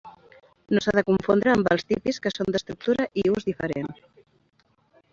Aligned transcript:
No 0.75 0.81
s'ha 0.85 0.93
de 0.99 1.03
confondre 1.09 1.53
amb 1.53 1.69
els 1.77 1.87
tipis 1.93 2.21
que 2.25 2.33
són 2.39 2.51
d'estructura 2.57 3.09
i 3.25 3.29
ús 3.37 3.49
diferent. 3.53 3.97